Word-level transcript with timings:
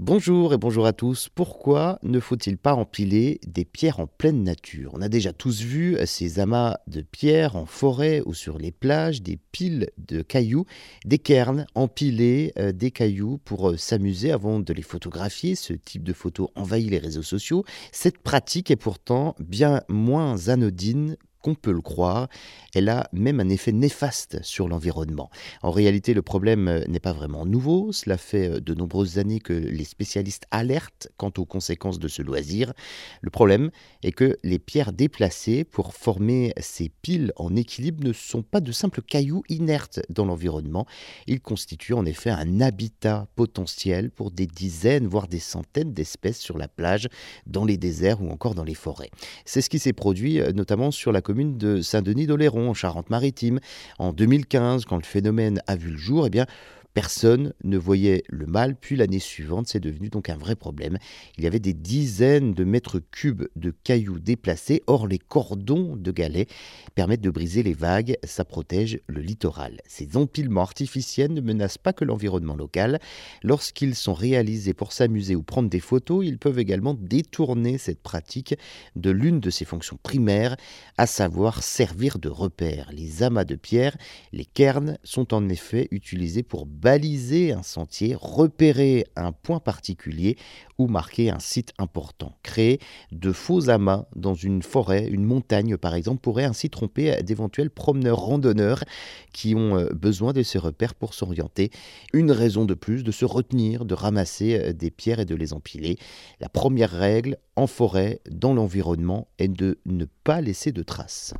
Bonjour 0.00 0.52
et 0.52 0.58
bonjour 0.58 0.86
à 0.86 0.92
tous. 0.92 1.28
Pourquoi 1.32 2.00
ne 2.02 2.18
faut-il 2.18 2.58
pas 2.58 2.74
empiler 2.74 3.38
des 3.46 3.64
pierres 3.64 4.00
en 4.00 4.08
pleine 4.08 4.42
nature? 4.42 4.90
On 4.92 5.00
a 5.00 5.08
déjà 5.08 5.32
tous 5.32 5.60
vu 5.60 5.96
ces 6.04 6.40
amas 6.40 6.78
de 6.88 7.00
pierres 7.00 7.54
en 7.54 7.64
forêt 7.64 8.20
ou 8.26 8.34
sur 8.34 8.58
les 8.58 8.72
plages, 8.72 9.22
des 9.22 9.38
piles 9.52 9.90
de 9.98 10.22
cailloux, 10.22 10.66
des 11.04 11.18
cairns 11.18 11.64
empilés 11.76 12.52
euh, 12.58 12.72
des 12.72 12.90
cailloux 12.90 13.38
pour 13.44 13.70
euh, 13.70 13.76
s'amuser 13.76 14.32
avant 14.32 14.58
de 14.58 14.72
les 14.72 14.82
photographier. 14.82 15.54
Ce 15.54 15.72
type 15.72 16.02
de 16.02 16.12
photo 16.12 16.50
envahit 16.56 16.90
les 16.90 16.98
réseaux 16.98 17.22
sociaux. 17.22 17.64
Cette 17.92 18.18
pratique 18.18 18.72
est 18.72 18.76
pourtant 18.76 19.36
bien 19.38 19.82
moins 19.88 20.48
anodine 20.48 21.16
qu'on 21.44 21.54
peut 21.54 21.72
le 21.72 21.82
croire, 21.82 22.28
elle 22.74 22.88
a 22.88 23.06
même 23.12 23.38
un 23.38 23.50
effet 23.50 23.70
néfaste 23.70 24.42
sur 24.42 24.66
l'environnement. 24.66 25.28
En 25.60 25.70
réalité, 25.70 26.14
le 26.14 26.22
problème 26.22 26.68
euh, 26.68 26.80
n'est 26.88 27.00
pas 27.00 27.12
vraiment 27.12 27.44
nouveau, 27.44 27.92
cela 27.92 28.16
fait 28.16 28.48
euh, 28.48 28.60
de 28.60 28.74
nombreuses 28.74 29.18
années 29.18 29.40
que 29.40 29.52
les 29.52 29.84
spécialistes 29.84 30.46
alertent 30.50 31.08
quant 31.18 31.32
aux 31.36 31.44
conséquences 31.44 31.98
de 31.98 32.08
ce 32.08 32.22
loisir. 32.22 32.72
Le 33.20 33.28
problème 33.28 33.70
est 34.02 34.12
que 34.12 34.38
les 34.42 34.58
pierres 34.58 34.94
déplacées 34.94 35.64
pour 35.64 35.92
former 35.92 36.54
ces 36.58 36.88
piles 36.88 37.30
en 37.36 37.54
équilibre 37.56 38.02
ne 38.02 38.14
sont 38.14 38.42
pas 38.42 38.62
de 38.62 38.72
simples 38.72 39.02
cailloux 39.02 39.42
inertes 39.50 40.00
dans 40.08 40.24
l'environnement, 40.24 40.86
ils 41.26 41.42
constituent 41.42 41.92
en 41.92 42.06
effet 42.06 42.30
un 42.30 42.62
habitat 42.62 43.28
potentiel 43.36 44.10
pour 44.10 44.30
des 44.30 44.46
dizaines, 44.46 45.06
voire 45.06 45.28
des 45.28 45.40
centaines 45.40 45.92
d'espèces 45.92 46.40
sur 46.40 46.56
la 46.56 46.68
plage, 46.68 47.08
dans 47.46 47.66
les 47.66 47.76
déserts 47.76 48.22
ou 48.22 48.30
encore 48.30 48.54
dans 48.54 48.64
les 48.64 48.74
forêts. 48.74 49.10
C'est 49.44 49.60
ce 49.60 49.68
qui 49.68 49.78
s'est 49.78 49.92
produit 49.92 50.40
euh, 50.40 50.52
notamment 50.52 50.90
sur 50.90 51.12
la 51.12 51.20
commune 51.20 51.33
de 51.34 51.80
Saint-Denis-d'Oléron, 51.80 52.70
en 52.70 52.74
Charente-Maritime. 52.74 53.60
En 53.98 54.12
2015, 54.12 54.84
quand 54.84 54.96
le 54.96 55.02
phénomène 55.02 55.60
a 55.66 55.76
vu 55.76 55.90
le 55.90 55.96
jour, 55.96 56.26
eh 56.26 56.30
bien, 56.30 56.46
Personne 56.94 57.52
ne 57.64 57.76
voyait 57.76 58.22
le 58.28 58.46
mal, 58.46 58.76
puis 58.76 58.94
l'année 58.94 59.18
suivante, 59.18 59.66
c'est 59.66 59.80
devenu 59.80 60.10
donc 60.10 60.30
un 60.30 60.36
vrai 60.36 60.54
problème. 60.54 60.96
Il 61.36 61.42
y 61.42 61.46
avait 61.48 61.58
des 61.58 61.74
dizaines 61.74 62.54
de 62.54 62.62
mètres 62.62 63.00
cubes 63.10 63.48
de 63.56 63.74
cailloux 63.82 64.20
déplacés, 64.20 64.80
or 64.86 65.08
les 65.08 65.18
cordons 65.18 65.96
de 65.96 66.12
galets 66.12 66.48
permettent 66.94 67.20
de 67.20 67.30
briser 67.30 67.64
les 67.64 67.74
vagues, 67.74 68.16
ça 68.22 68.44
protège 68.44 69.00
le 69.08 69.20
littoral. 69.20 69.80
Ces 69.88 70.16
empilements 70.16 70.60
artificiels 70.60 71.32
ne 71.32 71.40
menacent 71.40 71.78
pas 71.78 71.92
que 71.92 72.04
l'environnement 72.04 72.54
local. 72.54 73.00
Lorsqu'ils 73.42 73.96
sont 73.96 74.14
réalisés 74.14 74.72
pour 74.72 74.92
s'amuser 74.92 75.34
ou 75.34 75.42
prendre 75.42 75.68
des 75.68 75.80
photos, 75.80 76.24
ils 76.24 76.38
peuvent 76.38 76.60
également 76.60 76.94
détourner 76.94 77.76
cette 77.76 78.02
pratique 78.02 78.54
de 78.94 79.10
l'une 79.10 79.40
de 79.40 79.50
ses 79.50 79.64
fonctions 79.64 79.98
primaires, 80.00 80.56
à 80.96 81.08
savoir 81.08 81.64
servir 81.64 82.20
de 82.20 82.28
repère. 82.28 82.88
Les 82.92 83.24
amas 83.24 83.44
de 83.44 83.56
pierre, 83.56 83.96
les 84.32 84.44
cairns, 84.44 84.96
sont 85.02 85.34
en 85.34 85.48
effet 85.48 85.88
utilisés 85.90 86.44
pour 86.44 86.66
baliser 86.84 87.52
un 87.52 87.62
sentier, 87.62 88.14
repérer 88.14 89.06
un 89.16 89.32
point 89.32 89.58
particulier 89.58 90.36
ou 90.76 90.86
marquer 90.86 91.30
un 91.30 91.38
site 91.38 91.72
important. 91.78 92.36
Créer 92.42 92.78
de 93.10 93.32
faux 93.32 93.70
amas 93.70 94.04
dans 94.16 94.34
une 94.34 94.62
forêt, 94.62 95.06
une 95.08 95.24
montagne 95.24 95.78
par 95.78 95.94
exemple, 95.94 96.20
pourrait 96.20 96.44
ainsi 96.44 96.68
tromper 96.68 97.22
d'éventuels 97.22 97.70
promeneurs 97.70 98.18
randonneurs 98.18 98.84
qui 99.32 99.54
ont 99.54 99.78
euh, 99.78 99.88
besoin 99.94 100.34
de 100.34 100.42
ces 100.42 100.58
repères 100.58 100.94
pour 100.94 101.14
s'orienter. 101.14 101.70
Une 102.12 102.30
raison 102.30 102.66
de 102.66 102.74
plus 102.74 103.02
de 103.02 103.12
se 103.12 103.24
retenir, 103.24 103.86
de 103.86 103.94
ramasser 103.94 104.58
euh, 104.58 104.72
des 104.74 104.90
pierres 104.90 105.20
et 105.20 105.24
de 105.24 105.34
les 105.34 105.54
empiler. 105.54 105.96
La 106.38 106.50
première 106.50 106.90
règle 106.90 107.38
en 107.56 107.66
forêt, 107.66 108.20
dans 108.30 108.52
l'environnement, 108.52 109.26
est 109.38 109.48
de 109.48 109.78
ne 109.86 110.04
pas 110.22 110.42
laisser 110.42 110.70
de 110.70 110.82
traces. 110.82 111.32